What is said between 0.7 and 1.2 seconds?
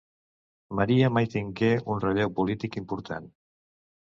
Maria